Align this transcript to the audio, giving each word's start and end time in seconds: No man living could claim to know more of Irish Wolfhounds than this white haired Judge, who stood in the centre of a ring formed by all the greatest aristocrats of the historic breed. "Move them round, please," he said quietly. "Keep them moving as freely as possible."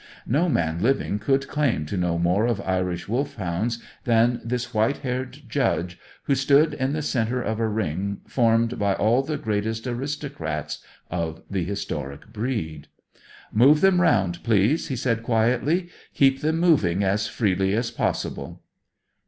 No 0.25 0.49
man 0.49 0.81
living 0.81 1.19
could 1.19 1.47
claim 1.47 1.85
to 1.85 1.95
know 1.95 2.17
more 2.17 2.47
of 2.47 2.59
Irish 2.61 3.07
Wolfhounds 3.07 3.77
than 4.03 4.41
this 4.43 4.73
white 4.73 4.97
haired 5.05 5.43
Judge, 5.47 5.99
who 6.23 6.33
stood 6.33 6.73
in 6.73 6.93
the 6.93 7.03
centre 7.03 7.39
of 7.43 7.59
a 7.59 7.67
ring 7.67 8.21
formed 8.25 8.79
by 8.79 8.95
all 8.95 9.21
the 9.21 9.37
greatest 9.37 9.85
aristocrats 9.85 10.79
of 11.11 11.43
the 11.51 11.63
historic 11.63 12.33
breed. 12.33 12.87
"Move 13.53 13.81
them 13.81 14.01
round, 14.01 14.41
please," 14.43 14.87
he 14.87 14.95
said 14.95 15.21
quietly. 15.21 15.89
"Keep 16.15 16.41
them 16.41 16.57
moving 16.59 17.03
as 17.03 17.27
freely 17.27 17.75
as 17.75 17.91
possible." 17.91 18.63